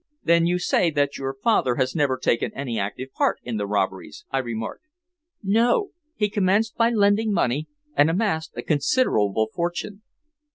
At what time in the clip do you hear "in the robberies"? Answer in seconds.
3.43-4.25